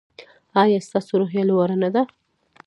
[0.61, 2.03] ایا ستاسو روحیه لوړه نه ده؟